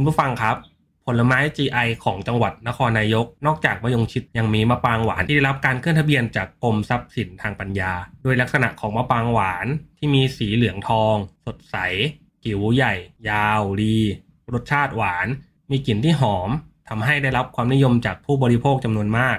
[0.00, 0.56] คุณผู้ฟังครับ
[1.06, 7.92] ผลไม้ GI ของจังหวัดนครนายก นอกจากมะยงชิดยังมีมะปรางหวานที่ได้รับการขึ้นทะเบียนจากกรมทรัพย์สินทางปัญญา
[8.22, 9.66] โดยลักษณะของมะปรางหวาน
[9.98, 11.76] ที่มีสีเหลืองทอง สดใส
[12.44, 12.94] กิ๋วใหญ่
[13.30, 13.98] ยาวดี
[14.52, 15.26] รสชาติหวาน
[15.70, 16.50] มีกลิ่นที่หอม
[16.88, 19.38] ทำให้ได้รับความนิยมจากผู้บริโภคจำนวนมาก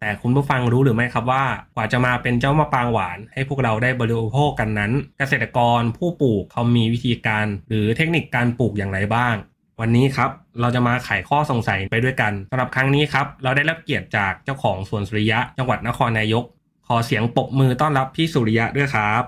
[0.00, 9.34] แต่คุณผู้ฟังรู้หรือไม่ครับว่ากว่าจะมาเป็นเจ้ามะปรางหวาน ให้พวกเราได้บริโภคกันนั้น เกษตรกรผู้ปลูกเขามีวิธีการ หรือเทคนิคการปลูกอย่างไรบ้าง
[9.80, 16.44] วันนี้ครับเราจะมาไขข้อสงสัยไปด้วยกันสำหรับครั้งนี้ครับเราได้รับเกียรติจากเจ้าของสวนสุริยะ จังหวัดนครนายก
[16.88, 19.22] ขอเสียงปรบมือต้อนรับพี่สุริยะด้วยครับ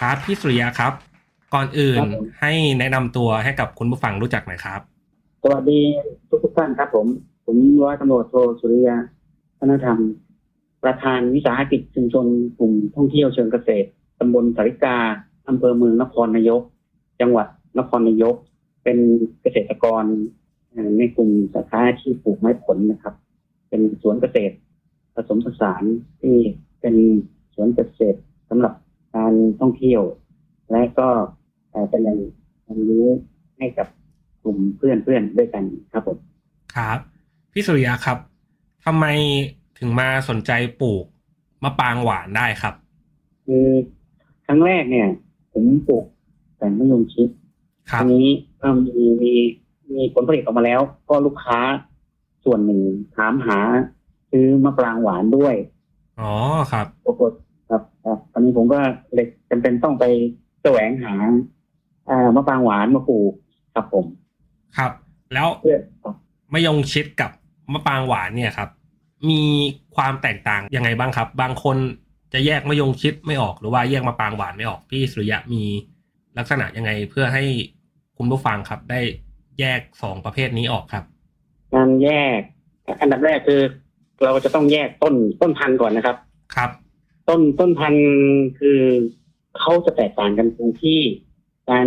[0.00, 0.92] ครับพี่สุริยะครับ
[1.54, 4.80] ก่อนอื่นครับผมให้แนะนำตัวให้กับคุณผู้ฟังรู้จักหน่อยครับ
[5.42, 5.80] สวัสดี
[6.28, 7.06] ทุกทุกๆท่านครับ ผม
[7.46, 8.96] ผมร้อยตำรวจโทสุริยา
[9.58, 9.98] ธนธรรม
[10.84, 12.26] ประธานวิสาหกิจชุมชน
[12.58, 13.88] กลุ่มท่องเที่ยวเชิงเกษตร
[14.20, 14.96] ตำบลสาริกา
[15.50, 16.62] อำเภอเมืองนครนายก
[17.20, 17.46] จังหวัด
[17.78, 18.34] นครนายก
[18.84, 18.98] เป็น
[19.42, 20.04] เกษตรกร
[20.70, 23.14] เอ่อในกลุ่มสาขาอาชีพปลูกไม้ผลนะครับ
[23.68, 24.54] เป็นสวนเกษตร
[25.14, 25.82] ผสมผสาน
[26.20, 26.36] ที่
[26.80, 26.94] เป็น
[27.54, 28.74] สวนเกษตรสำหรับ
[29.16, 30.02] การท่องเที่ยว
[30.70, 31.08] และก็
[31.70, 33.08] เอ่อเป็นแหล่งเรียนรู้
[33.58, 33.88] ให้กับ
[34.42, 36.18] กลุ่มเพื่อนเพื่อนๆด้วยกันครับผม
[36.76, 36.98] ครับ
[37.52, 38.18] พี่สุริยะครับ
[38.84, 39.06] ทำไม
[39.78, 41.04] ถึงมาสนใจปลูก
[41.62, 42.74] มะปรางหวานได้ครับ
[43.46, 43.66] คือ
[44.46, 45.08] ครั้งแรกเนี่ย
[45.52, 46.04] ผมปลูก
[46.58, 47.28] แต่มะยงชิด
[47.90, 48.26] ครัทีบนี้
[48.60, 49.32] ก็มีมี
[49.90, 51.58] มีผลผลิตออกมาแล้ว ก็ลูกค้า
[52.44, 52.80] ส่วนหนึ่ง
[53.16, 53.58] ถามหา
[54.30, 55.54] ซื้อมะปรางหวานด้วย
[56.20, 56.32] อ๋อ
[56.72, 57.32] ครับปรากฏ
[57.68, 58.78] ครับครับตอนนี้ผมก็
[59.14, 60.04] เลยจำเป็นต้องไป
[60.62, 61.14] แสวงหา
[62.08, 63.32] อ่ามะปรางหวานมาปลูก
[63.74, 64.04] ครับผม
[64.76, 64.92] ครับ
[65.34, 66.14] แล้วเพื่อครับ
[66.52, 67.30] มะยงชิดกับ
[67.72, 68.68] มะปรางหวานเนี่ยครับ
[69.30, 69.42] มี
[69.96, 71.76] ความแตกต่างยังไงบ้างครับ บางคน
[72.32, 75.62] จะแยกมะยงชิดไม่ออกหรือว่าแยกมะปรางหวานไม่ออกพี่สุริยะมี
[76.38, 77.44] ลักษณะยังไงเพื่อให้
[78.18, 79.00] คุณผู้ฟังครับ ได้
[79.60, 81.04] แยกสองประเภทนี้ออกครับ
[81.74, 82.08] การแย
[82.38, 82.40] ก
[83.00, 83.60] อันดับแรกคือ
[84.24, 86.16] เราจะต้องแยกต้นต้นพันธุ์ก่อนนะครับ
[86.54, 86.70] ครับ
[87.28, 88.06] ต้นต้นพันธุ์
[88.58, 88.80] คือ
[89.58, 91.00] เขาจะแตกต่างกันตรงที่
[91.70, 91.86] การ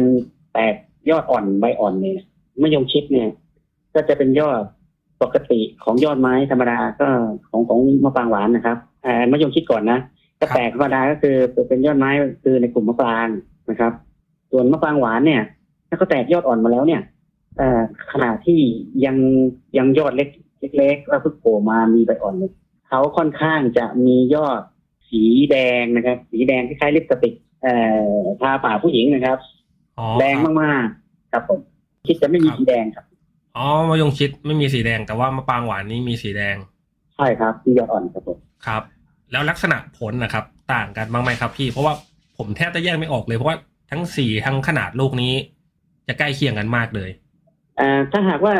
[0.53, 0.75] แตก
[1.09, 2.19] ยอดอ่อนใบอ่อนเนี่ย
[2.61, 3.29] มะยงชิดเนี่ย
[3.93, 4.61] ก็จะเป็นยอด
[5.21, 7.07] ปกติของยอดไม้ธรรมดาก็
[7.49, 9.99] ของของมะปรางหวานนะครับอ่ามะยงชิดก่อนนะ
[10.43, 11.35] ก็แตกธรรมดาก็คือ
[11.67, 12.09] เป็นยอดไม้
[12.43, 13.27] คือในกลุ่มมะปราง
[13.69, 13.93] นะครับ
[14.51, 15.41] ส่วนมะปรางหวานเนี่ย
[15.87, 17.01] ถ้าเขาแตกยอดอ่อนมาแล้วเนี่ย
[17.57, 17.81] เอ่อ
[18.11, 18.59] ขนาดที่
[19.05, 19.17] ยัง
[19.77, 20.29] ยังยอดเล็ก
[20.77, 22.53] เล็กๆแล้วเพิ่งโผล่มามีใบอ่อนเนี่ย
[22.87, 24.61] เขาค่อนข้างจะมียอด
[25.09, 27.33] สีแดงนะครับ สีแดงคล้ายๆลิปสติก
[27.63, 27.75] เอ่
[28.17, 29.37] อทาปากผู้หญิงนะครับ
[29.99, 31.59] อ๋อแดงมากๆครับผม
[32.07, 33.05] คิดจะไม่มีสีแดงครับ
[33.57, 36.55] อ๋อมะยงชิดไม่มีสีแดงแต่ว่ามะปรางหวานนี่มีสีแดง
[37.15, 38.81] ใช่ครับที่ยอดอ่อนครับผมครับ
[39.33, 41.93] แล้วลักษณะผลนะครับ ต่างกันบ้างไหมครับพี่ เพราะว่า
[42.37, 43.57] ผมแทบจะแยกไม่ออกเลยเพราะว่า
[43.91, 45.33] ทั้งสีทั้งขนาดลูกนี้
[46.07, 47.09] จะใกล้เคียงกันมากเลย
[47.77, 48.55] เอ่อถ้าหากว่า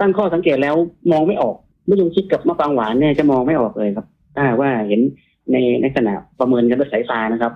[0.00, 0.74] ตั้งข้อสังเกตแล้ว
[1.12, 1.56] มองไม่ออก
[1.88, 5.00] มะยงชิดกับมะปรางหวานเนี่ยจะมองไม่ออกเลยครับ ถ้าหากว่าเห็น
[5.52, 7.52] ในลักษณะประเมินกันด้วยสายตานะครับ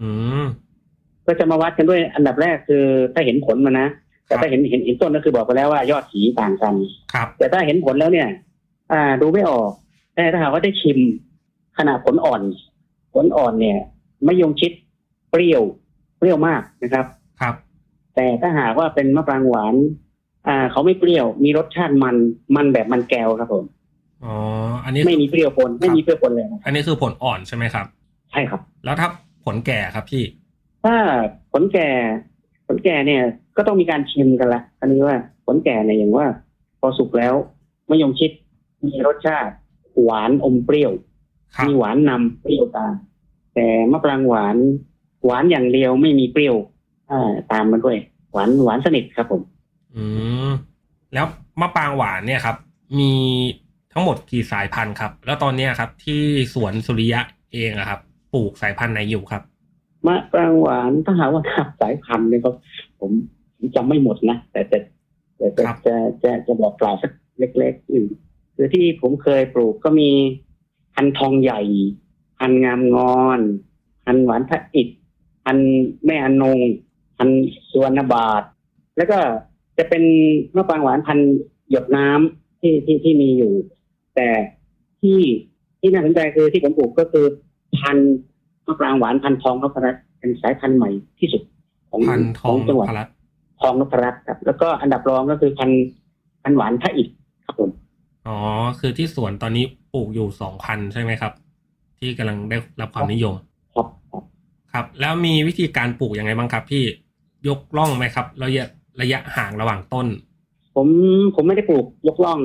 [0.00, 0.08] อื
[0.42, 0.44] ม
[1.26, 3.86] ก็จะมาวัดกันด้วยอันดับแรกคือถ้าเห็นผลมานะ
[4.26, 6.74] แต่ถ้าเห็นเห็นเห็นต้นก็คือบอกไปแล้วว่ายอดสีต่างกัน
[7.12, 8.28] ครับ แต่ถ้าเห็นผลแล้วเนี่ย
[8.92, 9.70] อ่า ดูไม่ออก
[10.14, 10.98] แต่ถ้าหากว่าได้ชิม
[11.78, 12.42] ขนาดผลอ่อน
[13.14, 13.78] ผลอ่อนเนี่ย
[14.26, 14.72] มะยงชิด
[15.30, 15.62] เปรี้ยว
[16.18, 17.06] เปรี้ยวมากนะครับ
[17.40, 17.54] ครับ
[18.14, 19.74] แต่ถ้าหากว่าเป็นมะปรางหวาน
[20.48, 22.16] อ่า เขาไม่เปรี้ยว มีรสชาติมัน
[22.56, 23.64] มันแบบมันแก้วครับผม
[24.24, 24.34] อ๋อ
[24.84, 27.86] อันนี้ไม่มีเปรี้ยวปนไม่มีเปรี้ยวปนเลยนะอันนี้คือผลอ่อนใช่ไหมครับ
[28.30, 29.08] ใช่ครับ แล้วถ้า
[29.44, 30.24] ผลแก่ครับพี่
[30.84, 30.96] ถ้า
[31.52, 31.88] ผลแก่
[32.66, 33.22] ผลแก่เนี่ย
[33.56, 35.16] ก็ต้องมีการชิมกันละอันนี้ว่า
[35.46, 36.26] ผลแก่เนี่ยอย่างว่า
[36.80, 37.34] พอสุกแล้ว
[37.90, 38.30] มะยงชิด
[38.86, 39.54] มีรสชาติ
[40.02, 41.07] หวานอมเปรี้ยวครับ
[41.66, 42.94] มีหวานนำเปรี้ยวตาม
[43.54, 44.56] แต่มะปรางหวาน
[45.24, 46.56] หวานอย่างเดียวไม่มีเปรี้ยว
[47.10, 47.96] อ่าตามมาด้วย
[48.32, 49.42] หวานหวานสนิทครับผม
[49.94, 50.04] อื
[50.48, 50.50] ม
[51.14, 51.26] แล้ว
[51.60, 52.56] มะปรางหวานเนี่ยครับ
[52.98, 53.12] มี
[53.92, 56.22] ทั้งหมดกี่สายพันธุ์ครับ แล้วตอนเนี้ยครับ ที่
[56.54, 57.20] สวนสุริยะ
[57.52, 58.00] เองอะครับ
[58.34, 59.42] ปลูกสายพันธุ์ไหนอยู่ครับ
[60.06, 62.50] มะปรางหวานถ้าหากว่านับสายพันธุ์เนี่ยก็
[63.00, 63.10] ผม
[63.56, 64.78] ผมจำไม่หมดนะแต่แต่
[65.36, 68.06] แต่แต่ครับจะจะจะบอกกล่าวสักเล็กๆหนึ่ง
[68.56, 70.10] คือที่ผมเคยปลูกก็มี
[71.00, 71.60] พันธุ์ทองใหญ่
[72.38, 73.40] พันธุ์งามงอน
[74.04, 74.88] พันธุ์หวานพระอิฐ
[75.44, 75.72] พันธุ์
[76.06, 76.58] แม่อนง
[77.16, 78.42] พันธุ์สุวรรณบาท
[78.96, 79.18] แล้วก็
[79.78, 80.04] จะเป็น
[80.56, 81.30] มะปรางหวานพันธุ์
[81.70, 83.52] หยดน้ำที่ที่ที่มีอยู่
[84.14, 84.28] แต่
[85.00, 85.20] ที่
[85.80, 87.24] ที่น่าสนใจคือที่ผมปลูกก็คือ
[87.78, 88.14] พันธุ์
[88.66, 91.42] มะปรางหวานพันธุ์ทองนพรัตน์เป็นสายพันธุ์ใหม่ที่สุด
[91.90, 93.08] ของพันทองจังหวัดพลัด
[93.60, 95.84] ทองนพรัตน์ครับ แล้วก็อันดับรองก็คือพันธุ์
[96.42, 97.08] พันธุ์หวานพระอิฐ
[97.46, 97.70] ครับผม
[98.28, 98.38] อ๋อ
[98.80, 101.32] คือที่สวนตอนนี้ปลูกอยู่สองพันใช่ไหมครับ
[101.98, 103.34] ที่กำลังได้รับความนิยม
[103.74, 104.24] ครับครับ
[104.72, 106.84] ครับ แล้วมีวิธีการปลูกยังไงบ้างครับ พี่
[107.46, 108.66] ยกล่องไหมครับระยะ
[109.00, 110.06] ระยะห่างระหว่างต้น
[110.74, 110.88] ผม
[111.34, 112.40] ผมไม่ได้ปลูกยกล่อง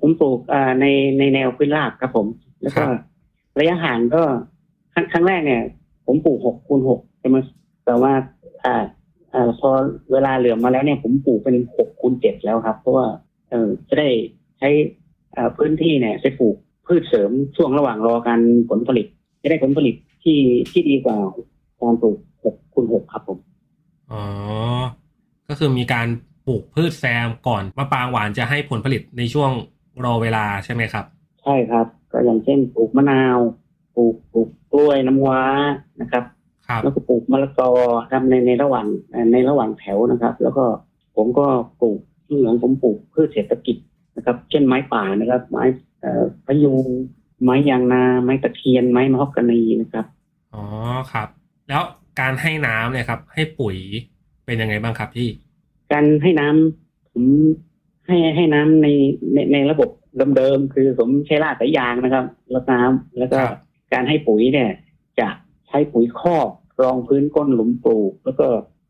[0.00, 0.86] ผมปลูกอ่าใน
[1.18, 2.26] ในแนวพื้นราบครับผม
[2.62, 2.98] แล้วก็ครับ
[3.58, 4.22] ระยะห่างก็
[4.94, 5.62] ครั้งครั้งแรกเนี่ย
[6.06, 7.36] ผมปลูกหกคูณหกใช่ไหม
[7.84, 8.12] แต่ว่า
[8.64, 8.76] อ่า
[9.34, 9.70] อ่าพอ
[10.12, 13.06] เวลาเหลือมาแล้วเนี่ย ผมปลูกเป็นหกคูณเจ็ดแล้วครับ เพราะว่า
[13.50, 14.08] เออจะได้
[14.58, 15.05] ใช้อ่า
[15.56, 16.56] พื้นที่เนี่ยไปปลูก
[16.86, 18.40] พืชเสริมช่วงระหว่างรอการ
[18.70, 19.06] ผลผลิต
[19.42, 20.38] จะได้ผลผลิตที่
[20.70, 21.16] ที่ดีกว่า
[21.82, 23.38] การปลูกหกคูณหกครับผม
[24.12, 24.22] อ๋อ
[25.48, 26.06] ก็คือมีการ
[26.46, 29.50] ปลูกพืชแซมก่อนมะปรางหวานจะให้ผลผลิตในช่วง
[30.04, 31.04] รอเวลาใช่ไหมครับ
[31.42, 33.38] ใช่ครับ ก็อย่างเช่นปลูกมะนาว
[33.96, 35.42] ปลูกปลูกกล้วยน้ำว้า
[36.00, 36.24] นะครับ
[36.68, 37.70] ครับแล้วก็ปลูกมะละกอ
[38.10, 40.64] ครับในในระหว่างเอ่อในระหว่างแถวนะครับ แล้วก็
[41.16, 41.46] ผมก็
[41.80, 43.76] ปลูกที่เหลืองผมปลูกพืชเศรษฐกิจ
[44.16, 45.64] นะครับ เช่นไม้ป่านะครับ ไม้
[46.00, 46.86] เอ่อพะยูง
[47.42, 50.06] ไม้ยางนาไม้ตะเคียนไม้มะฮอกกานีนะครับ
[50.54, 50.64] อ๋อ
[51.12, 51.28] ครับ
[51.68, 51.82] แล้ว
[52.20, 53.76] การให้น้ำเนี่ยครับ ให้ปุ๋ย
[54.46, 55.28] เป็นยังไงบ้างครับพี่
[55.92, 57.24] การให้น้ำผม
[58.06, 58.88] ให้ให้น้ำใน
[59.32, 59.90] ในในระบบ
[60.36, 62.24] เดิมๆคือผมใช้รากสายยางนะครับ
[62.54, 63.58] รดน้ำแล้วก็ครับ
[63.92, 64.70] การให้ปุ๋ยเนี่ย
[65.20, 65.28] จะ
[65.68, 66.36] ใช้ปุ๋ยคอ
[66.78, 68.46] กรองพื้นก้นหลุมปลูก แล้วก็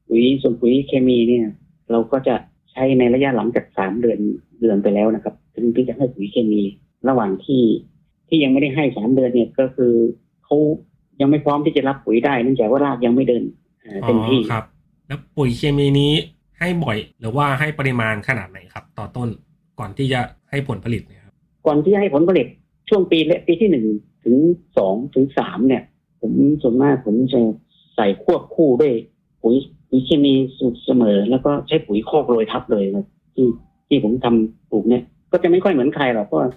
[0.08, 1.46] ปุ๋ยส่วนปุ๋ยเคมีเนี่ย
[1.90, 2.34] เราก็จะ
[2.72, 4.19] ใช้ในระยะหลังจากสามเดือน
[4.61, 6.62] เดือนไปแล้วนะครับ ถึงที่จะให้ปุ๋ยเคมี
[7.08, 7.62] ระหว่างที่
[8.29, 9.93] ที่ยังไม่ได้ให้สามเดือนเนี่ยก็คือ
[10.44, 10.56] เขา
[11.20, 13.43] ยังไม่พร้อมที่จะรับปุ๋ยได้เนื่องจากว่ารากยังไม่เดิน
[13.82, 14.64] เอ่อเต็มที่อ๋อครับ
[15.06, 16.12] แล้วปุ๋ยเคมีนี้
[16.58, 19.29] ให้บ่อยหรือว่าให้ปริมาณขนาดไหนครับ ต่อต้น
[19.79, 20.20] ก่อนที่จะ
[20.50, 21.35] ให้ผลผลิตเนี่ยครับ
[21.67, 22.47] ก่อนที่จะให้ผลผลิต
[22.88, 23.87] ช่วงปีและปีที่หนึ่ง
[24.25, 24.37] ถึง
[24.76, 25.82] สองถึงสามเนี่ย
[26.20, 26.32] ผม
[26.62, 27.41] ส่วนมากผมจะ
[27.97, 28.94] ใส่ควบคู่ด้วย
[29.43, 29.56] ปุ๋ย
[29.88, 33.47] ปุ๋ยเคมีสูตรเสมอ แล้วก็ใช้ปุ๋ยคอกโรยทับเลยครับที่
[33.88, 35.03] ที่ผมทำปลูกเนี่ย
[35.33, 36.49] ก็จะไม่ค่อยเหมือนใครหรอกเพราะว่า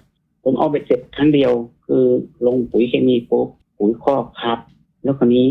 [0.44, 1.52] ผมเอาเบ็ดเสร็จครั้งเดียว
[1.86, 2.04] คือ
[2.46, 3.48] ลงปุ๋ยเคมีปุ๊บ
[3.78, 4.58] ปุ๋ยคอกทับ
[5.02, 5.46] แล้วคราวนี้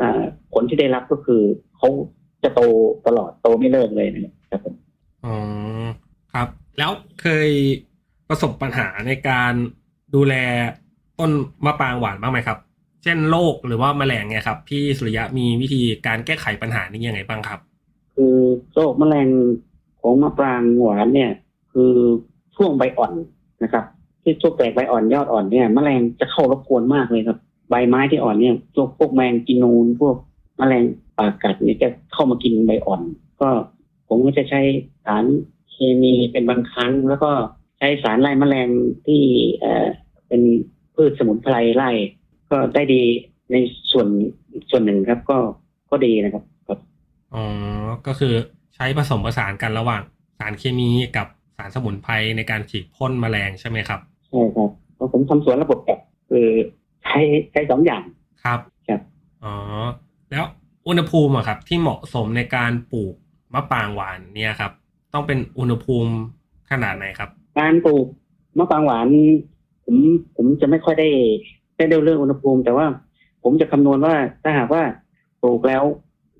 [0.00, 0.22] อ่า
[0.52, 1.42] ผลที่ได้รับก็คือ
[1.76, 1.88] เขา
[2.42, 2.60] จะโต
[3.06, 4.74] ตลอดโตไม่เลิกเลยนะครับผม
[5.24, 5.36] อ๋อ
[6.32, 6.48] ครับ
[6.78, 6.90] แล้ว
[7.20, 7.50] เคย
[8.28, 9.52] ประสบปัญหาในการ
[10.14, 10.34] ดูแล
[11.18, 11.30] ต้น
[11.64, 12.58] มะปรางหวานบ้างไหมครับ
[13.02, 17.60] เช่นโรคหรือว่าแมลงเนี่ยครับ พี่สุริยะมีวิธีการแก้ไขปัญหานี้ยังไงบ้างครับ
[18.14, 18.36] คือ
[18.74, 19.28] โรคแมลง
[20.00, 21.30] ของมะปรางหวานเนี่ย
[21.72, 21.92] คือ
[22.56, 23.12] ช่วงใบอ่อน
[23.62, 23.84] นะครับ
[24.22, 27.38] ที่ช่วงแตกใบอ่อนยอดอ่อนเนี่ยแมลงจะเข้ารบกวนมากเลยครับ
[27.70, 30.16] ใบไม้ที่อ่อนเนี่ยพวกพวกแมงกินนูนพวก
[30.58, 30.84] แมลง
[31.18, 33.02] ปากกัดเนี่ยจะเข้ามากินใบอ่อน
[33.40, 33.48] ก็
[34.08, 34.60] ผมก็จะใช้
[35.04, 35.24] สาร
[35.70, 37.30] เคมีเป็นบางครั้ง แล้วก็
[37.78, 38.68] ใช้สารไล่แมลง
[39.06, 39.22] ที่
[39.60, 39.86] เอ่อ
[40.28, 40.42] เป็น
[40.94, 41.90] พืชสมุนไพรไล่
[42.50, 43.02] ก็ได้ดี
[43.52, 43.56] ใน
[43.92, 44.08] ส่วน
[44.70, 45.38] ส่วนหนึ่งครับ ก็
[45.90, 46.78] ก็ดีนะครับครับ
[47.34, 47.44] อ๋อ
[48.06, 48.34] ก็คือ
[48.80, 50.02] ช้ผสมผสานกันระหว่าง
[50.38, 51.26] สารเคมีกับ
[51.56, 56.00] สารสมุนไพรในการฉีดพ่นแมลงใช่ไหมครับใช่ครับเพราะผมทำสวนระบบแบบ
[56.30, 56.48] คือ
[57.02, 57.18] ใช้
[57.52, 58.02] ใช้สองอย่าง
[58.44, 59.00] ครับครับ
[59.44, 59.54] อ๋อ
[60.30, 60.44] แล้ว
[60.88, 63.14] อุณหภูมิอะครับ ที่เหมาะสมในการปลูก
[63.54, 64.72] มะปรางหวานเนี่ยครับ
[65.12, 66.12] ต้องเป็นอุณหภูมิ
[66.70, 68.06] ขนาดไหนครับ การปลูก
[68.58, 69.08] มะปรางหวาน
[69.84, 69.96] ผม
[70.36, 71.08] ผมจะไม่ค่อยได้
[71.76, 72.86] ได้เรื่องอุณหภูมิ แต่ว่า
[73.42, 74.82] ผมจะคำนวณว่าถ้าหากว่า
[75.42, 75.82] ปลูกแล้ว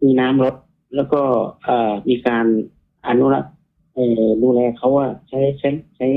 [0.03, 0.55] มีน้ำลด
[0.95, 1.21] แล้วก็
[1.65, 2.47] เอ่อมีการ
[3.09, 3.53] อนุรักษ์
[3.95, 6.09] เอ่อดูแลเขาว่าใช้ใช้ใช้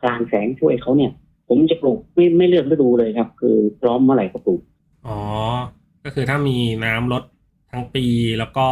[0.00, 1.12] พลางแสงช่วยเขาเนี่ย
[1.48, 4.60] ผมจะปลูกไม่ไม่เลือกฤดูเลยครับ คือพร้อมเมื่อไหร่ก็ปลูก
[5.06, 5.18] อ๋อ
[6.04, 7.22] ก็คือถ้ามีน้ำลด
[7.70, 8.04] ทั้งปี
[8.38, 8.66] แล้วก็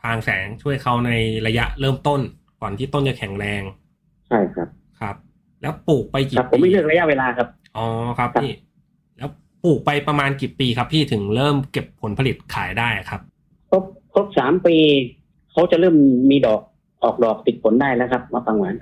[0.00, 1.12] พรางแสงช่วยเขาใน
[1.46, 2.20] ระยะเริ่มต้น
[2.60, 3.62] ก่อนที่ต้นจะแข็งแรง
[4.28, 4.68] ใช่ครับ
[5.00, 5.16] ครับ
[5.62, 7.86] แล้วปลูกไปกี่ครับผมไม่เลือกระยะเวลาครับอ๋อ
[8.18, 8.52] ครับครับพี่
[9.18, 9.30] แล้ว
[9.64, 13.20] ปลูกไปประมาณกี่ปีครับพี่ถึงเริ่มเก็บผลผลิตขายได้ครับ
[13.70, 13.82] ครบ
[14.14, 14.76] ครบสามปี
[15.52, 15.96] เขาจะเริ่ม
[16.30, 16.60] มีดอก
[17.02, 18.74] ออกดอกติดผลได้แล้วครับมะปรางหวาน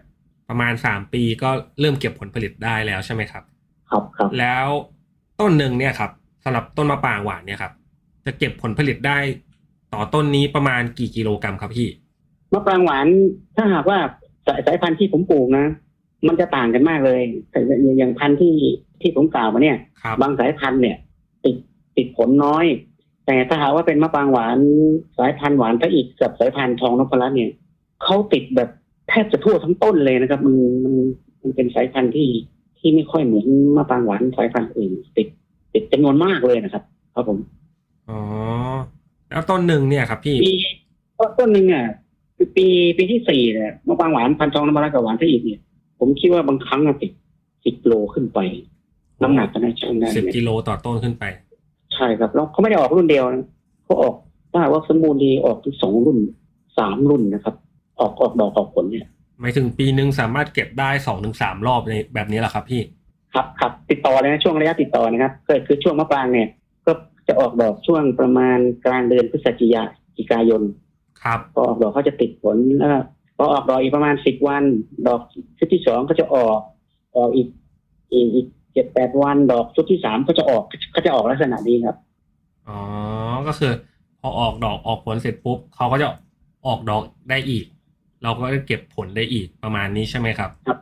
[0.49, 3.43] ประมาณสามปีก็เริ่มเก็บผลผลิตได้แล้วใช่ไหมครับ
[3.91, 4.67] ครับครับ แล้ว
[5.41, 6.11] ต้นหนึ่งเนี่ยครับ
[6.45, 7.73] สำหรับต้นมะปรางหวานเนี่ยครับ
[8.27, 9.19] จะเก็บผลผลิตได้
[9.95, 11.89] ต่อต้นนี้ประมาณกี่กิโลกรัมครับพี่
[12.53, 13.07] มะปรางหวาน
[13.57, 13.99] ถ้าหากว่า
[14.47, 15.67] สายสายพันธุ์ที่ผมปลูกนะ
[16.27, 17.21] มันจะต่างกันมากเลย
[17.51, 18.55] แต่อย่างอย่างพันธุ์ที่
[19.01, 20.97] ที่ผมกล่าวมาเนี่ยครับบางสายพันธุ์เนี่ย
[21.45, 21.57] ติด
[21.97, 22.65] ติดผลน้อย
[23.27, 24.59] แต่ถ้าหากว่าเป็นมะปรางหวาน
[25.19, 27.51] สายพันธุ์หวานพระอิกกับสายพันธุ์ทองนพรัตน์เนี่ย
[28.05, 28.69] เขาติดแบบ
[29.09, 30.95] แทบจะทั่วทั้งต้นเลยนะครับ มันมัน
[31.43, 32.29] มันเป็นสายพันธุ์ที่
[32.79, 35.29] ที่ไม่ค่อยเหมือนมะปรางหวานสายพันธุ์อื่น ติด
[35.75, 36.83] ติดจำนวนมากเลยนะครับ
[37.15, 37.39] ครับผม
[38.09, 38.19] อ๋อ
[39.31, 40.53] แล้วต้นหนึ่งเนี่ยครับ พี่ปี
[41.39, 41.87] ต้นหนึ่งอะ
[42.37, 42.67] คือปี
[42.99, 45.61] ปีที่สี่เนี่ยมะปรางหวานพันธุ์ทองนพรัตน์กับหวานพระอิกเนี่ย
[45.99, 47.13] ผมคิดว่าบางครั้งอะติด
[47.65, 48.39] สิบโลขึ้นไป
[49.23, 51.25] น้ำหนักก็น่าจะได้สิบเนี่ยกิโลต่อต้นขึ้นไป
[51.95, 53.47] ใช่ครับแล้วเขาไม่ได้ออกรุ่นเดียวนะ
[53.85, 54.15] เขาออก
[54.51, 56.19] ถ้าหากว่าสมบูรณ์ดีออกถึงสองรุ่น
[56.79, 57.55] สามรุ่นนะครับ
[58.01, 59.07] ออกออกดอกออกผลเนี่ย
[59.41, 62.83] หมายถึงปีหนึ่งสามารถเก็บได้สองถึงสามรอบในแบบนี้แหละครับพี่
[63.35, 66.49] ครับครับติดต่อเลยนะช่วงระยะติดต่อนะครับก็คือช่วงมะปรางเนี่ย
[66.87, 66.93] ก็
[67.29, 69.85] จะออกดอกช่วงประมาณกลางเดือนพฤศจิกา
[70.17, 70.63] จิกายน
[71.23, 72.99] ครับพอออกดอกเขาจะติดผลแล้วก็
[73.37, 74.63] พอออกดอกอีกประมาณสิบวัน
[75.07, 75.21] ดอก
[75.59, 76.59] ชุดที่สองก็จะออก
[77.17, 77.49] ออกอีก
[78.13, 80.65] อีกอีก เจ็ดแปดวันดอกชุดที่สามก็จะออก
[80.95, 81.97] ก็จะออกลักษณะนี้ครับ
[82.69, 82.79] อ๋อ
[83.47, 83.73] ก็คือ
[84.21, 86.09] พอออกดอกออกผลเสร็จปุ๊บเขาก็จะ
[86.67, 87.67] ออกดอกได้อีก
[88.23, 90.79] เราก็จะเก็บผลได้อีกประมาณนี้ใช่ไหมครับ ครับ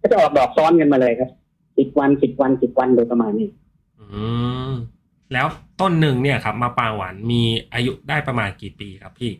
[0.00, 1.30] ก็จะออกดอกซ้อนกันมาเลยครับ
[1.78, 3.48] สิบวันสิบวันสิบวันโดยประมาณนี้
[4.00, 4.06] อื
[4.70, 4.72] ม
[5.32, 5.46] แล้ว
[5.80, 7.42] ต้นหนึ่งเนี่ยครับ มาปรางหวานมี
[7.74, 9.32] อายุได้ประมาณกี่ปีครับพี่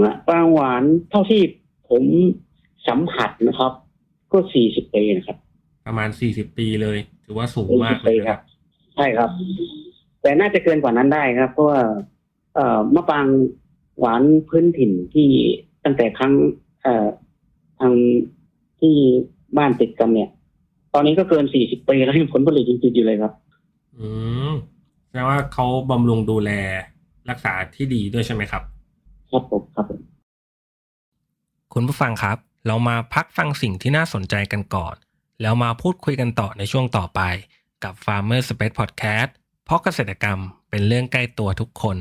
[0.00, 1.42] มะปรางหวานเท่าที่
[1.88, 2.04] ผม
[2.88, 3.72] สัมผัสนะครับ
[4.32, 5.38] ก็สี่สิบปีนะครับ
[5.86, 8.40] ประมาณสี่สิบปีเลย ถือว่าสูงมากเลย40ปีนะครับ
[8.94, 9.30] ใช่ครับ
[10.22, 11.80] แต่น่าจะเกินกว่านั้นได้ครับ เพราะว่า
[12.54, 13.26] เอ่อมะปราง
[13.98, 15.28] หวานพื้นถิ่นที่
[15.84, 16.32] ตั้งแต่ครั้ง
[16.82, 17.08] เอ่อ
[17.80, 17.92] ทาง
[18.80, 18.94] ที่
[19.58, 20.30] บ้านติดกันเนี่ย
[20.94, 23.32] ตอนนี้ก็เกินสี่สิบปีแล้วยังผลผลิตยังติดอยู่เลยครับ
[23.98, 24.08] อื
[24.50, 24.52] ม
[25.06, 26.50] แสดงว่าเขาบำรุงดูแล
[27.30, 28.62] รักษาที่ดีด้วยใช่ไหมครับ
[29.30, 30.00] ครับผมครับผม
[31.74, 34.94] คุณผู้ฟังครับ เรามาพักฟังสิ่งที่น่าสนใจกันก่อน
[35.42, 37.20] แล้วมาพูดคุยกันต่อในช่วงต่อไป
[37.84, 39.28] กับ Farmer Space Podcast
[39.64, 40.38] เพราะเกษตรกรรม
[40.70, 41.96] เป็นเรื่องใกล้ตัวทุกคน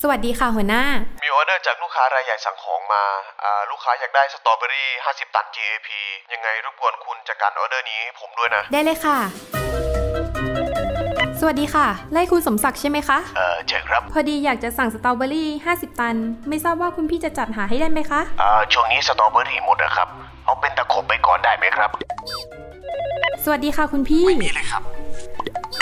[0.00, 0.84] สวัสดีค่ะหัวหน้า
[1.22, 3.04] มีออเดอร์จากลูกค้ารายใหญ่สั่งของมา
[3.42, 5.88] อ่าลูกค้าอยากได้สตรอเบอรี่ 50 ตัน GAP
[6.32, 9.18] ยังไงรบกวนคุณจัดการออเดอร์นี้ให้ผมด้วยนะ ได้เลยค่ะ
[11.40, 16.16] สวัสดีค่ะ ไล่คุณสมศักดิ์ใช่ไหมคะ เออเชิญครับพอดีอยากจะสั่งสตรอเบอรี่ 50 ตัน
[16.48, 20.08] ไม่ทราบว่าคุณพี่จะจัดหาให้ได้ไหมคะ อ่าช่วงนี้สตรอเบอรี่หมดนะครับ
[20.48, 21.90] เอาเป็นตะขบไปก่อนได้ไหมครับ
[23.44, 24.82] สวัสดีค่ะคุณพี่นี่เลยครับ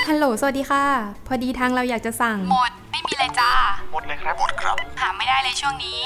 [0.09, 0.85] ฮัลโหล สวัสดีค่ะ
[1.27, 3.51] พอดีทางเราอยากจะสั่ง หมด ไม่มีเลยจ้า
[3.93, 6.03] หมดเลยครับ หมดครับหาไม่ได้เลยช่วงนี้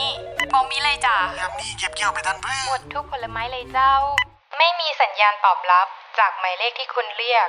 [0.52, 3.92] บอมีเลยจ้ายามนี้เก็บเกี่ยวไปทันเพื่หมอดทุกผลไม้เลยเจ้า
[4.58, 5.86] ไม่มีสัญญาณตอบรับ
[6.18, 7.48] จากหมายเลขที่คุณเรียก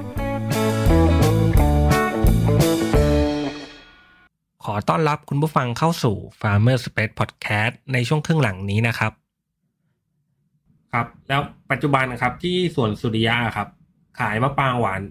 [4.71, 9.11] อต้อนรับคุณผู้ฟังเข้าสู่ Farmer Space Podcast ในช่วงครึ่งหลังนี้นะครับ
[10.93, 13.67] ครับ แล้วปัจจุบันนะครับที่สวนสุริยะครับ
[14.19, 15.01] ขายมะปรางหวาน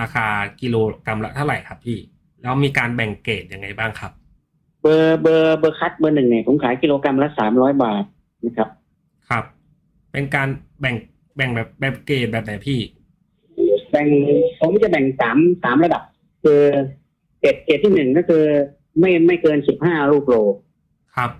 [0.00, 0.26] ราคา
[0.60, 1.98] กิโลกรัมละเท่าไหร่ครับพี่
[2.42, 4.12] แล้วมีการแบ่งเกรดยังไงบ้างครับ
[4.82, 8.04] เบอร์เบอร์เบอร์คัดเบอร์หนึ่งเนี่ยผมขายกิโลกรัมละสามร้อยบาท
[8.44, 8.68] นะครับ
[9.28, 9.44] ครับ
[10.12, 10.48] เป็นการ
[10.80, 10.96] แบ่ง
[11.36, 12.80] แบ่งแบบแบบเกรดแบบไหนพี่
[13.90, 14.08] แบ่ง
[14.60, 16.02] ผมจะแบ่งสามสามระดับ
[16.42, 16.60] คือ
[17.40, 18.44] เกรดเกรดที่หนึ่งก็คือ
[18.98, 20.34] ไม่ไม่เกินสิบห้าลูกโล
[21.16, 21.30] ครับ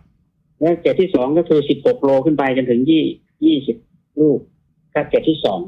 [0.61, 3.04] แล้วเกรดที่สองก็คือสิบหกโลขึ้นไปจนถึงยี่
[3.45, 3.76] ยี่สิบ
[4.21, 4.38] ลูก
[4.95, 5.61] ก็เกรดที่สอง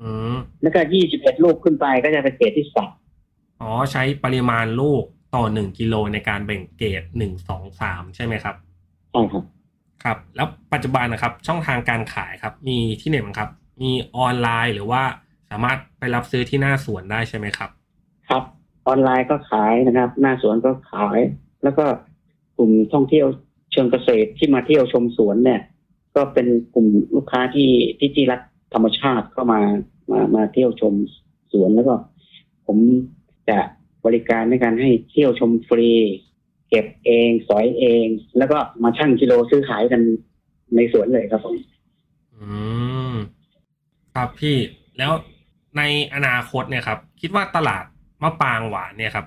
[0.00, 2.92] อืมแล้วก็ยี่สิบเอ็ดลูกขึ้นไปก็จะเป็นเกรดที่สาม
[3.60, 5.04] อ๋อใช้ปริมาณลูก
[5.34, 8.56] ต่อหนึ่งกิโลในการแบ่งเกรดหนึ่งสองสามใช่ไหมครับ
[9.10, 9.44] ใช่ครับ
[10.04, 13.50] ครับ แล้วปัจจุบันนะครับ ช่องทางการขายครับ มีที่ไหนบ้างครับ
[13.82, 15.02] มีออนไลน์หรือว่า
[15.50, 17.70] สามารถไปรับซื้อที่หน้าสวนได้ใช่ไหมครับ
[18.28, 18.42] ครับ
[18.86, 21.18] ออนไลน์ก็ขายนะครับ หน้าสวนก็ขาย
[21.62, 21.86] แล้วก็
[22.56, 23.26] กลุ่มท่องเที่ยว
[23.72, 25.60] เชิงเกษตรที่มาเที่ยวชมสวนเนี่ย
[26.16, 28.40] ก็เป็นกลุ่มลูกค้าที่ที่ที่รัก
[28.74, 29.60] ธรรมชาติเข้ามา
[30.10, 30.94] มามาเที่ยวชม
[31.52, 31.94] สวนแล้วก็
[32.66, 32.78] ผม
[33.48, 33.58] จะ
[34.04, 35.90] บริการในการให้เที่ยวชมฟรี
[36.68, 38.06] เก็บเองสอยเอง
[38.38, 40.02] แล้วก็มาชั่งกิโลซื้อขายกัน
[40.76, 41.56] ในสวนเลยครับผม
[42.34, 42.46] อื
[43.12, 43.14] ม
[44.14, 44.56] ครับพี่
[44.98, 45.12] แล้ว
[45.78, 45.82] ใน
[46.14, 47.84] อนาคตเนี่ยครับ คิดว่าตลาด
[48.22, 49.26] มะปรางหวานเนี่ยครับ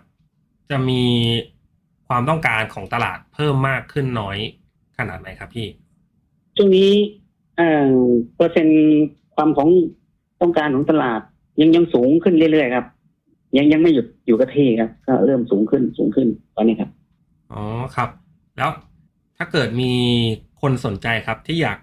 [0.70, 1.04] จะมี
[2.08, 4.38] ความต้องการของตลาดเพิ่มมากขึ้นน้อย
[4.98, 5.68] ขนาดไหนครับพี่
[6.56, 6.92] ช่วงนี้
[7.58, 7.94] เอ่อ
[8.36, 8.80] เปอร์เซ็นต์
[9.36, 9.70] ความของ
[10.42, 11.22] ต้องการของตลาด
[11.62, 12.88] ยังยังสูงขึ้นเรื่อยๆครับ
[13.58, 16.90] ยังยังไม่หยุดอยู่กับที่ครับ ก็เริ่มสูงขึ้นสูงขึ้นตอนนี้ครับ
[17.52, 17.62] อ๋อ
[17.96, 18.10] ครับ
[18.58, 18.72] แล้ว
[19.38, 19.92] ถ้าเกิดมี
[20.62, 21.78] คนสนใจครับที่อยาก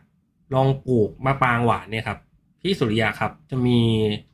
[0.54, 2.18] ลองปลูกมะปรางหวานเนี่ยครับ
[2.60, 3.78] พี่สุริยะครับจะมี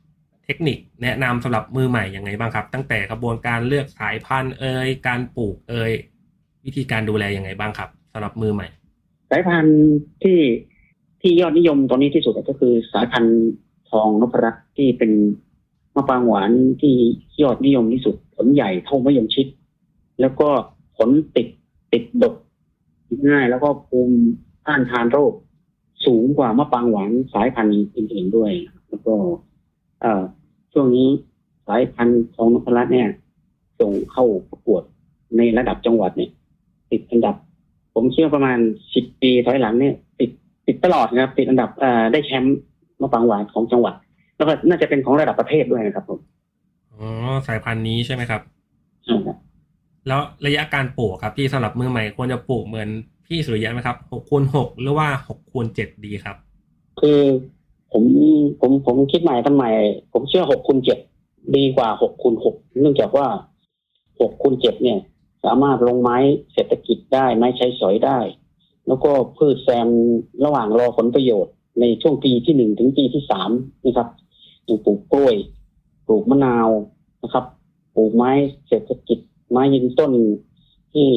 [0.51, 5.91] ทคนิคแนะนำสำหรับมือใหม่ยังไงบ้างครับ ตั้งแต่กระบวนการเลือกสายพันธุ์เอ่ยการปลูกเอ่ย
[6.65, 8.67] วิธีการดูแลยังไงบ้างครับสำหรับมือใหม่
[9.29, 9.81] สายพันธุ์
[10.23, 10.39] ที่
[11.21, 13.39] ที่ยอดนิยมตอนนี้ที่สุดก็คือสายพันธุ์
[13.89, 15.11] ทองนพรัตน์ที่เป็น
[15.95, 16.95] มะปรางหวานที่
[17.41, 19.47] ยอดนิยมที่สุด ผลใหญ่เท่ามะยงชิด
[20.21, 20.49] แล้วก็
[20.97, 21.47] ผลติด
[21.93, 22.35] ติดดก
[23.29, 24.17] ง่าย แล้วก็ภูมิ
[24.67, 25.33] ต้านทานโรค
[26.05, 28.51] สูงกว่ามะปรางหวานสายพันธุ์อื่นๆด้วย
[28.89, 29.15] แล้วก็
[30.01, 30.23] เอ่อ
[30.73, 31.07] ช่วงนี้
[31.67, 33.07] สายพันธุ์ทองนพรัตน์เนี่ย
[33.79, 34.83] ส่งเข้าประกวด
[35.37, 36.29] ในระดับจังหวัดเนี่ย
[36.91, 37.35] ติดอันดับ
[37.95, 38.57] ผมเชื่อประมาณ
[38.95, 40.29] สิบปีถอยหลังเนี่ย ติด
[40.67, 42.57] ติดตลอดนะครับ ติดอันดับเอ่อได้แชมป์
[43.01, 43.95] มะปรางหวานของจังหวัด
[44.37, 46.19] แล้วก็น่าจะเป็นของระดับประเทศด้วยนะครับผม
[46.91, 47.07] อ๋อ
[47.47, 48.41] สายพันธุ์นี้ใช่ไหมครับ
[49.05, 49.37] ใช่ครับ
[50.07, 52.89] แล้วระยะการปลูกครับที่สำหรับมือใหม่ควรจะปลูกเหมือน
[53.27, 56.35] พี่สุริยะไหมครับหกคูณหกหรือว่าหกคูณเจ็ดดีครับ
[57.01, 57.19] คือ
[57.91, 58.03] ผม
[58.61, 59.65] ผมผมคิดใหม่ทำไม
[60.13, 60.99] ผมเชื่อหกคูณเจ็ด
[61.55, 63.27] ดีกว่าหกคูณหกเนื่องจากว่า
[64.19, 64.99] หกคูณเจ็ดเนี่ย
[65.43, 66.17] สามารถลงไม้
[66.53, 68.19] เศรษฐกิจได้ไม้ใช้สอยได้
[68.87, 69.87] แล้วก็พืชแซม
[70.45, 73.51] ระหว่างรอผลประโยชน์ ในช่วงปีที่หนึ่งถึงปีที่สาม
[73.85, 74.07] นะครับ
[74.65, 75.35] อย่ปลูกกล้วย
[76.07, 76.69] ปลูกมะนาว
[77.23, 77.45] นะครับ
[77.95, 78.31] ปลูกไม้
[78.67, 79.19] เศรษฐกิจ
[79.51, 80.11] ไม้ยืนต้น
[80.93, 81.07] ที่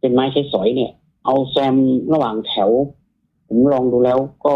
[0.00, 0.92] เป็นไม้ใช้สอยเนี่ย
[1.24, 1.76] เอาแซม
[2.12, 2.70] ระหว่างแถว
[3.46, 4.54] ผมลองดูแล้วก็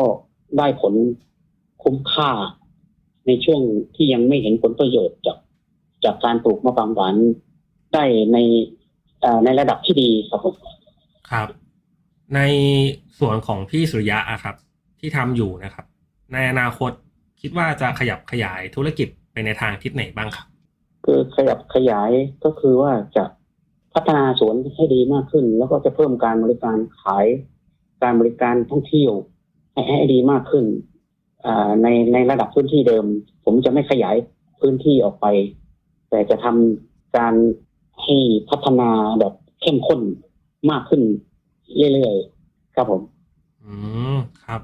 [0.58, 0.94] ได้ผล
[1.86, 2.30] คุ้มค่า
[3.26, 3.60] ในช่วง
[3.96, 5.38] ที่ยังไม่เห็นผลประโยชน์จาก
[6.04, 7.16] จากการปลูกมะปรางหวาน
[7.94, 8.38] ได้ใน
[9.20, 10.54] เอ่อในระดับที่ดีครับผม
[11.30, 11.48] ครับ
[12.34, 12.40] ใน
[13.18, 14.56] ส่วนของพี่สุริยะอะครับ
[15.00, 15.86] ที่ทำอยู่นะครับ
[16.32, 16.90] ในอนาคต
[17.40, 20.46] คิดว่าจะขยับขยายธุรกิจไปในทางทิศไหนบ้างครับ
[21.04, 22.10] คือขยับขยาย
[22.44, 23.24] ก็คือว่าจะ
[23.94, 27.26] พัฒนาสวนให้ดีมากขึ้น แล้วก็จะเพิ่มการบริการขาย
[28.02, 29.12] การบริการท่องเที่ยว
[29.72, 30.95] ให้ให้ดีมากขึ้นอ่า
[31.82, 33.04] ในในระดับพื้นที่เดิม
[33.44, 34.16] ผมจะไม่ขยาย
[34.60, 35.26] พื้นที่ออกไป
[36.10, 37.34] แต่จะทำการ
[38.02, 38.16] ให้
[38.50, 40.00] พัฒนาแบบเข้มข้น
[40.70, 41.02] มากขึ้น
[41.92, 43.00] เรื่อยๆครับผม
[43.64, 43.72] อื
[44.14, 44.60] มครับ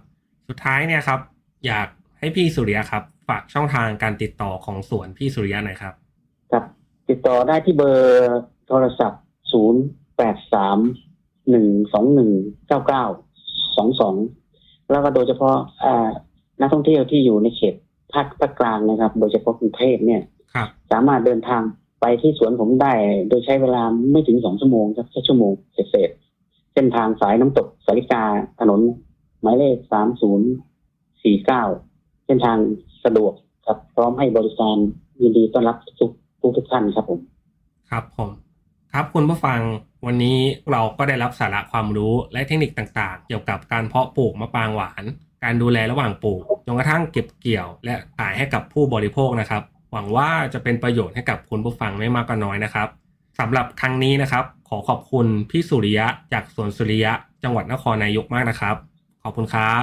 [0.49, 1.21] สุดท้ายเนี่ยครับ
[1.67, 5.95] อยากให้พี่สุริยะครับ ฝากช่องทางการติดต่อของสวนพี่สุริยะหน่อยครับ
[6.53, 6.65] ครับ
[7.09, 12.93] ติดต่อได้ที่เบอร์โทรศัพท์0 8 3 1 2 1 9 9
[13.77, 16.09] 2 2แล้วก็โดยเฉพาะอ่า
[16.63, 17.75] นักท่องเที่ยวที่อยู่ในเขต
[18.13, 20.23] ภาคภาคกลางนะครับ โดยเฉพาะกรุงเทพเนี่ย
[20.55, 21.63] ครับสามารถเดินทาง
[22.01, 22.93] ไปที่สวนผมได้
[23.29, 28.23] โดยใช้เวลาไม่ถึงสองชั่วโมงครับแค่ชั่วโมงเศษๆเส้นทางสายน้ำตกสาริกา
[28.61, 28.81] ถนน
[29.41, 30.49] หมายเลขสามศูนย์
[31.23, 31.63] สี่เก้า
[32.27, 32.59] เส้นทาง
[33.05, 33.33] สะดวก
[33.67, 34.77] ครับ พร้อมให้บริการ
[35.23, 37.21] ยินดีต้อนรับทุกทุกทุกท่านครับผม
[37.91, 38.31] ครับผม
[38.93, 39.61] ครับคุณผู้ฟัง
[40.07, 40.39] วันนี้
[40.73, 45.05] เราก็ได้รับสาระความรู้และเทคนิคต่างๆ เกี่ยวกับการเพาะปลูกมะปรางหวาน
[45.43, 52.89] การดูแลระหว่างปลูกจนกระทั่งเก็บเกี่ยว และขายให้กับผู้บริโภคนะครับ หวังว่าจะเป็นประโยชน์ให้กับคุณผู้ฟังไม่มากก็น้อยนะครับ
[53.39, 58.77] สำหรับครั้งนี้นะครับ ขอขอบคุณพี่สุริยะจากสวนสุริยะ จังหวัดนครนายกมากนะครับ
[59.23, 59.83] ขอบคุณครับ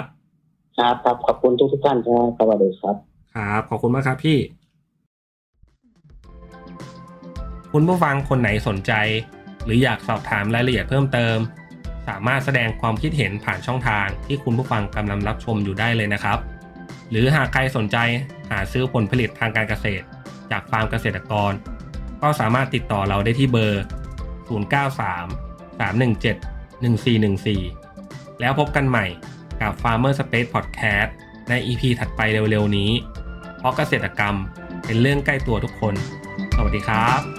[0.78, 2.96] ครับครับขอบคุณทุกทุกๆท่านครับสวัสดีครับ
[3.34, 4.38] ครับ ขอบคุณมากครับพี่
[7.72, 8.94] คุณผู้ฟังคนไหนสนใจ
[9.66, 11.38] หรืออยากสอบถามรายละเอียดเพิ่มเติม
[12.10, 16.40] สามารถแสดงความคิดเห็นผ่านช่องทางที่คุณผู้ฟังกำลังรับชมอยู่ได้เลยนะครับ
[17.10, 17.98] หรือหากใครสนใจ
[18.52, 20.06] หาซื้อผลผลิตทางการเกษตร
[20.52, 21.52] จากฟาร์มเกษตรกร
[22.22, 23.84] ก็สามารถติดต่อเราได้ที่เบอร์
[24.40, 29.06] 093 317 1414 แล้วพบกันใหม่
[29.62, 31.10] กับ Farmer Space Podcast
[31.50, 32.92] ใน EP ถัดไปเร็วๆนี้
[33.58, 34.36] เพราะเกษตรกรรม
[34.86, 35.94] เป็นเรื่องใกล้ตัวทุกคน
[36.56, 37.39] สวัสดีครับ